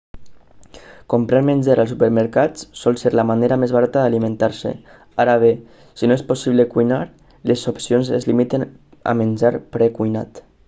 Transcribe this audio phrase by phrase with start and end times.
[1.13, 4.71] comprar menjar als supermercats sol ser la manera més barata d'alimentar-se
[5.25, 5.51] ara bé
[6.03, 7.01] si no és possible cuinar
[7.51, 8.65] les opcions es limiten
[9.13, 10.43] a menjar precuinat